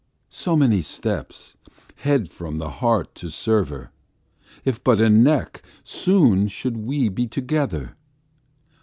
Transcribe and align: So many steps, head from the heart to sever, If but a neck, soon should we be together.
So 0.31 0.55
many 0.55 0.81
steps, 0.81 1.57
head 1.97 2.27
from 2.27 2.55
the 2.57 2.71
heart 2.81 3.13
to 3.13 3.29
sever, 3.29 3.91
If 4.65 4.83
but 4.83 4.99
a 4.99 5.11
neck, 5.11 5.61
soon 5.83 6.47
should 6.47 6.77
we 6.77 7.07
be 7.07 7.27
together. 7.27 7.95